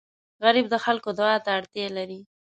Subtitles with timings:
[0.43, 2.19] غریب د خلکو دعا ته اړتیا لري